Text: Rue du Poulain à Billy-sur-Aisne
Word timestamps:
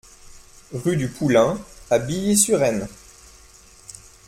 Rue 0.73 0.97
du 0.97 1.07
Poulain 1.09 1.59
à 1.91 1.99
Billy-sur-Aisne 1.99 2.87